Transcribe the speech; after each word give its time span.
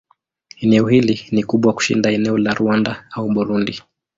Eneo 0.57 0.87
hili 0.87 1.27
ni 1.31 1.43
kubwa 1.43 1.73
kushinda 1.73 2.11
eneo 2.11 2.37
la 2.37 2.53
Rwanda 2.53 3.05
au 3.11 3.29
Burundi. 3.29 3.81